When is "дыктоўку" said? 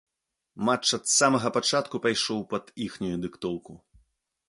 3.27-3.81